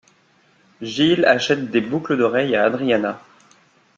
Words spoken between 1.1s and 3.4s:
achète des boucles d'oreille à Adriana.